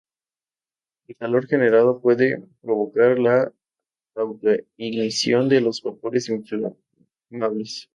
[1.07, 3.53] El calor generado puede provocar la
[4.15, 7.87] autoignición de los vapores inflamables.